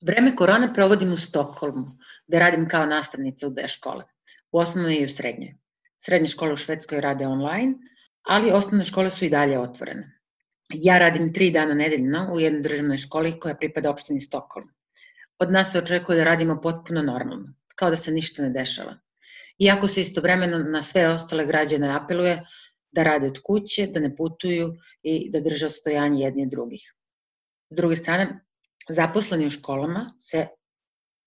Vreme 0.00 0.36
korone 0.36 0.74
provodim 0.74 1.12
u 1.12 1.16
Stokholmu, 1.16 1.86
gde 2.26 2.38
radim 2.38 2.68
kao 2.68 2.86
nastavnica 2.86 3.46
u 3.46 3.50
dve 3.50 3.68
škole, 3.68 4.04
u 4.52 4.58
osnovnoj 4.58 4.94
i 4.94 5.04
u 5.04 5.08
srednjoj. 5.08 5.54
Srednje 5.98 6.28
škole 6.28 6.52
u 6.52 6.56
Švedskoj 6.56 7.00
rade 7.00 7.26
online, 7.26 7.74
ali 8.22 8.50
osnovne 8.50 8.84
škole 8.84 9.10
su 9.10 9.24
i 9.24 9.28
dalje 9.28 9.58
otvorene. 9.58 10.20
Ja 10.74 10.98
radim 10.98 11.32
tri 11.34 11.50
dana 11.50 11.74
nedeljno 11.74 12.30
u 12.34 12.40
jednoj 12.40 12.62
državnoj 12.62 12.96
školi 12.96 13.40
koja 13.40 13.54
pripada 13.54 13.90
opštini 13.90 14.20
Stokholm. 14.20 14.68
Od 15.38 15.52
nas 15.52 15.72
se 15.72 15.78
očekuje 15.78 16.16
da 16.16 16.24
radimo 16.24 16.60
potpuno 16.60 17.02
normalno, 17.02 17.54
kao 17.74 17.90
da 17.90 17.96
se 17.96 18.12
ništa 18.12 18.42
ne 18.42 18.50
dešava. 18.50 18.98
Iako 19.58 19.88
se 19.88 20.00
istovremeno 20.00 20.58
na 20.58 20.82
sve 20.82 21.08
ostale 21.08 21.46
građane 21.46 21.94
apeluje 21.96 22.42
da 22.92 23.02
rade 23.02 23.26
od 23.26 23.40
kuće, 23.42 23.86
da 23.86 24.00
ne 24.00 24.16
putuju 24.16 24.74
i 25.02 25.30
da 25.30 25.40
drže 25.40 25.66
ostojanje 25.66 26.22
jedni 26.22 26.42
od 26.42 26.50
drugih. 26.50 26.94
S 27.70 27.76
druge 27.76 27.96
strane, 27.96 28.40
Zaposleni 28.88 29.46
u 29.46 29.50
školama 29.50 30.14
se 30.18 30.46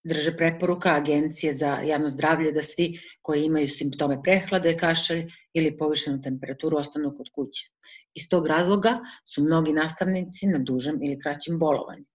drže 0.03 0.37
preporuka 0.37 0.95
Agencije 0.95 1.53
za 1.53 1.67
javno 1.85 2.09
zdravlje 2.09 2.51
da 2.51 2.61
svi 2.61 2.99
koji 3.21 3.43
imaju 3.45 3.69
simptome 3.69 4.21
prehlade, 4.21 4.77
kašalj 4.77 5.27
ili 5.53 5.77
povišenu 5.77 6.21
temperaturu 6.21 6.77
ostanu 6.77 7.13
kod 7.17 7.29
kuće. 7.35 7.67
Iz 8.13 8.29
tog 8.29 8.47
razloga 8.47 8.99
su 9.33 9.43
mnogi 9.43 9.73
nastavnici 9.73 10.47
na 10.47 10.59
dužem 10.59 10.99
ili 11.03 11.19
kraćem 11.19 11.59
bolovanju, 11.59 12.05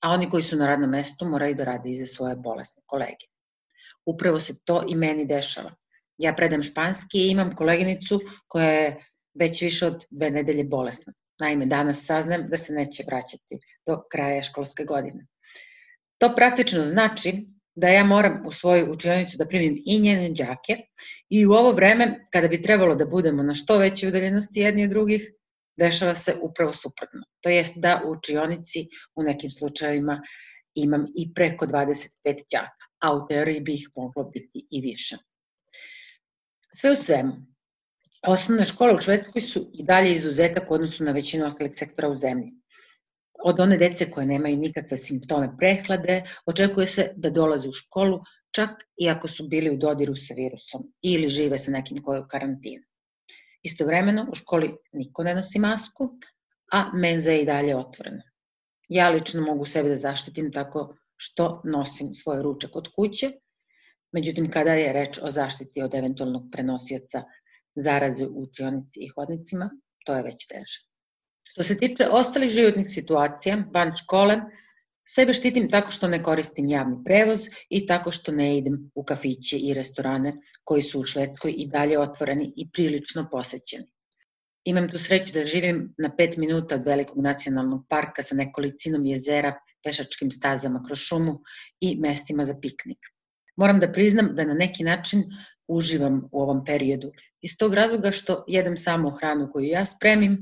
a 0.00 0.10
oni 0.10 0.30
koji 0.30 0.42
su 0.42 0.56
na 0.56 0.66
radnom 0.66 0.90
mestu 0.90 1.24
moraju 1.24 1.54
da 1.54 1.64
rade 1.64 1.90
iza 1.90 2.06
svoje 2.06 2.36
bolesne 2.36 2.82
kolege. 2.86 3.26
Upravo 4.06 4.40
se 4.40 4.60
to 4.64 4.84
i 4.88 4.94
meni 4.94 5.26
dešava. 5.26 5.74
Ja 6.18 6.34
predam 6.34 6.62
španski 6.62 7.18
i 7.18 7.30
imam 7.30 7.54
koleginicu 7.54 8.20
koja 8.48 8.70
je 8.70 9.09
već 9.34 9.62
više 9.62 9.86
od 9.86 10.04
dve 10.10 10.30
nedelje 10.30 10.64
bolesna. 10.64 11.12
Naime, 11.40 11.66
danas 11.66 12.06
saznam 12.06 12.48
da 12.48 12.56
se 12.56 12.72
neće 12.72 13.02
vraćati 13.06 13.58
do 13.86 14.02
kraja 14.10 14.42
školske 14.42 14.84
godine. 14.84 15.26
To 16.18 16.34
praktično 16.36 16.80
znači 16.80 17.46
da 17.74 17.88
ja 17.88 18.04
moram 18.04 18.46
u 18.46 18.50
svoju 18.52 18.92
učionicu 18.92 19.38
da 19.38 19.46
primim 19.48 19.82
i 19.86 20.00
njene 20.00 20.30
džake 20.30 20.76
i 21.28 21.46
u 21.46 21.52
ovo 21.52 21.72
vreme, 21.72 22.24
kada 22.32 22.48
bi 22.48 22.62
trebalo 22.62 22.94
da 22.94 23.06
budemo 23.06 23.42
na 23.42 23.54
što 23.54 23.78
veće 23.78 24.08
udaljenosti 24.08 24.60
jedni 24.60 24.84
od 24.84 24.90
drugih, 24.90 25.32
dešava 25.78 26.14
se 26.14 26.34
upravo 26.42 26.72
suprotno. 26.72 27.20
To 27.40 27.48
jest 27.48 27.78
da 27.78 28.02
u 28.06 28.10
učionici 28.10 28.86
u 29.14 29.22
nekim 29.22 29.50
slučajevima 29.50 30.22
imam 30.74 31.06
i 31.16 31.34
preko 31.34 31.66
25 31.66 32.08
džaka, 32.52 32.86
a 32.98 33.14
u 33.14 33.26
teoriji 33.26 33.60
bi 33.60 33.74
ih 33.74 33.88
moglo 33.96 34.24
biti 34.24 34.66
i 34.70 34.80
više. 34.80 35.16
Sve 36.74 36.92
u 36.92 36.96
svemu, 36.96 37.32
Osnovne 38.26 38.66
škole 38.66 38.94
u 38.94 39.00
Švedskoj 39.00 39.42
su 39.42 39.70
i 39.74 39.84
dalje 39.84 40.14
izuzetak 40.14 40.70
u 40.70 40.74
odnosu 40.74 41.04
na 41.04 41.12
većinu 41.12 41.46
ostalih 41.46 41.72
sektora 41.76 42.08
u 42.08 42.14
zemlji. 42.14 42.52
Od 43.44 43.60
one 43.60 43.78
dece 43.78 44.10
koje 44.10 44.26
nemaju 44.26 44.56
nikakve 44.56 44.98
simptome 44.98 45.56
prehlade, 45.58 46.22
očekuje 46.46 46.88
se 46.88 47.12
da 47.16 47.30
dolaze 47.30 47.68
u 47.68 47.72
školu 47.72 48.20
čak 48.50 48.70
i 48.96 49.08
ako 49.08 49.28
su 49.28 49.48
bili 49.48 49.70
u 49.70 49.76
dodiru 49.76 50.16
sa 50.16 50.34
virusom 50.34 50.92
ili 51.02 51.28
žive 51.28 51.58
sa 51.58 51.70
nekim 51.70 52.02
koji 52.02 52.22
karantinu. 52.28 52.84
Istovremeno, 53.62 54.26
u 54.32 54.34
školi 54.34 54.74
niko 54.92 55.22
ne 55.22 55.34
nosi 55.34 55.58
masku, 55.58 56.08
a 56.72 56.90
menza 56.94 57.30
je 57.30 57.42
i 57.42 57.46
dalje 57.46 57.76
otvorena. 57.76 58.22
Ja 58.88 59.10
lično 59.10 59.42
mogu 59.42 59.64
sebe 59.64 59.88
da 59.88 59.96
zaštitim 59.96 60.52
tako 60.52 60.96
što 61.16 61.62
nosim 61.64 62.14
svoj 62.14 62.42
ručak 62.42 62.76
od 62.76 62.88
kuće, 62.96 63.30
međutim 64.12 64.50
kada 64.50 64.74
je 64.74 64.92
reč 64.92 65.18
o 65.22 65.30
zaštiti 65.30 65.82
od 65.82 65.94
eventualnog 65.94 66.42
prenosioca 66.52 67.22
zaraze 67.74 68.26
u 68.26 68.42
učionici 68.42 69.00
i 69.00 69.08
hodnicima, 69.08 69.70
to 70.06 70.14
je 70.14 70.22
već 70.22 70.46
teže. 70.46 70.78
Što 71.42 71.62
se 71.62 71.78
tiče 71.78 72.08
ostalih 72.08 72.50
životnih 72.50 72.86
situacija, 72.90 73.64
van 73.74 73.92
škole, 73.96 74.40
sebe 75.08 75.32
štitim 75.32 75.70
tako 75.70 75.90
što 75.90 76.08
ne 76.08 76.22
koristim 76.22 76.68
javni 76.68 76.96
prevoz 77.04 77.48
i 77.68 77.86
tako 77.86 78.10
što 78.10 78.32
ne 78.32 78.58
idem 78.58 78.90
u 78.94 79.04
kafiće 79.04 79.58
i 79.58 79.74
restorane 79.74 80.32
koji 80.64 80.82
su 80.82 81.00
u 81.00 81.04
Švedskoj 81.04 81.54
i 81.56 81.68
dalje 81.68 81.98
otvoreni 81.98 82.52
i 82.56 82.70
prilično 82.70 83.28
posećeni. 83.30 83.86
Imam 84.64 84.88
tu 84.88 84.98
sreću 84.98 85.32
da 85.32 85.46
živim 85.46 85.94
na 85.98 86.10
5 86.18 86.38
minuta 86.38 86.74
od 86.74 86.84
velikog 86.86 87.22
nacionalnog 87.22 87.86
parka 87.88 88.22
sa 88.22 88.34
nekolicinom 88.34 89.06
jezera, 89.06 89.54
pešačkim 89.84 90.30
stazama 90.30 90.82
kroz 90.86 90.98
šumu 90.98 91.38
i 91.80 91.96
mestima 92.00 92.44
za 92.44 92.54
piknik. 92.60 92.98
Moram 93.56 93.80
da 93.80 93.92
priznam 93.92 94.34
da 94.34 94.44
na 94.44 94.54
neki 94.54 94.84
način 94.84 95.24
uživam 95.70 96.28
u 96.32 96.42
ovom 96.42 96.64
periodu. 96.64 97.12
Iz 97.42 97.56
tog 97.58 97.74
razloga 97.74 98.10
što 98.10 98.44
jedem 98.48 98.76
samo 98.76 99.10
hranu 99.10 99.48
koju 99.52 99.66
ja 99.66 99.86
spremim, 99.86 100.38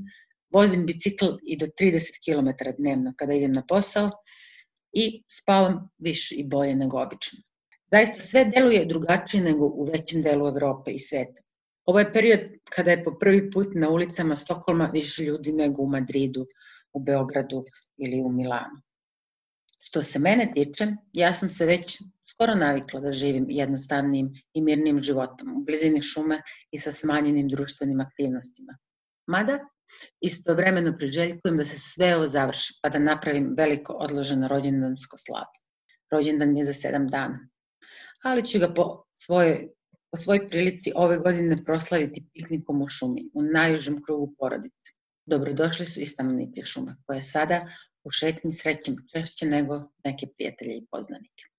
vozim 0.53 0.85
bicikl 0.85 1.25
i 1.43 1.57
do 1.57 1.65
30 1.65 2.17
km 2.25 2.49
dnevno 2.77 3.13
kada 3.17 3.33
idem 3.33 3.51
na 3.51 3.65
posao 3.67 4.09
i 4.93 5.23
spavam 5.31 5.89
više 5.97 6.35
i 6.35 6.43
bolje 6.43 6.75
nego 6.75 7.01
obično. 7.01 7.39
Zaista 7.91 8.21
sve 8.21 8.45
deluje 8.45 8.85
drugačije 8.85 9.43
nego 9.43 9.65
u 9.65 9.83
većem 9.91 10.21
delu 10.21 10.47
Evrope 10.47 10.91
i 10.91 10.99
sveta. 10.99 11.41
Ovo 11.85 11.99
je 11.99 12.13
period 12.13 12.39
kada 12.69 12.91
je 12.91 13.03
po 13.03 13.17
prvi 13.19 13.51
put 13.51 13.67
na 13.75 13.89
ulicama 13.89 14.37
Stokholma 14.37 14.89
više 14.93 15.23
ljudi 15.23 15.51
nego 15.51 15.81
u 15.81 15.89
Madridu, 15.89 16.45
u 16.93 16.99
Beogradu 16.99 17.63
ili 17.97 18.21
u 18.21 18.31
Milanu. 18.31 18.81
Što 19.79 20.03
se 20.03 20.19
mene 20.19 20.51
tiče, 20.53 20.87
ja 21.13 21.33
sam 21.37 21.49
se 21.49 21.65
već 21.65 21.97
skoro 22.39 22.55
navikla 22.55 22.99
da 22.99 23.11
živim 23.11 23.45
jednostavnim 23.49 24.29
i 24.53 24.61
mirnim 24.61 25.01
životom 25.03 25.47
u 25.57 25.63
blizini 25.65 26.01
šume 26.01 26.41
i 26.71 26.79
sa 26.79 26.93
smanjenim 26.93 27.49
društvenim 27.49 27.99
aktivnostima. 27.99 28.77
Mada, 29.27 29.57
istovremeno 30.21 30.93
priželjkujem 30.97 31.57
da 31.57 31.65
se 31.67 31.77
sve 31.79 32.15
ovo 32.15 32.27
završi, 32.27 32.79
pa 32.81 32.89
da 32.89 32.99
napravim 32.99 33.49
veliko 33.57 33.93
odloženo 33.93 34.47
rođendansko 34.47 35.17
slavo. 35.17 35.51
Rođendan 36.11 36.57
je 36.57 36.65
za 36.65 36.73
sedam 36.73 37.07
dana. 37.07 37.39
Ali 38.23 38.45
ću 38.45 38.59
ga 38.59 38.73
po 38.73 39.03
svojoj, 39.13 39.67
po 40.11 40.17
svojoj 40.17 40.49
prilici 40.49 40.91
ove 40.95 41.17
godine 41.17 41.63
proslaviti 41.65 42.25
piknikom 42.33 42.81
u 42.81 42.87
šumi, 42.87 43.29
u 43.33 43.41
najužem 43.41 44.01
krugu 44.03 44.33
porodice. 44.39 44.91
Dobrodošli 45.25 45.85
su 45.85 46.01
i 46.01 46.07
stanovnici 46.07 46.63
šume, 46.63 46.95
koje 47.05 47.25
sada 47.25 47.61
u 48.03 48.11
šetnji 48.11 48.55
srećem 48.55 48.95
češće 49.11 49.45
nego 49.45 49.81
neke 50.05 50.27
prijatelje 50.37 50.77
i 50.77 50.85
poznanike. 50.91 51.49